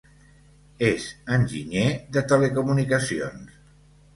[0.87, 1.03] És
[1.37, 1.85] enginyer
[2.17, 3.63] de telecomunicacions.